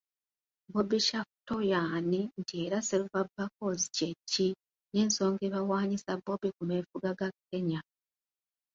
[0.73, 4.47] Bobby Shaftoe' y'ani nti era ‘Silver buckles’ kye ki,
[4.93, 7.79] n’ensonga ebawaanyisa 'Bobby' ku meefuga ga Kenya.